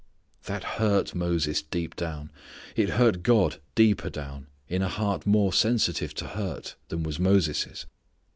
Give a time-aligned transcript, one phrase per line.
[0.45, 2.31] That hurt Moses deep down.
[2.75, 7.85] It hurt God deeper down, in a heart more sensitive to hurt than was Moses'.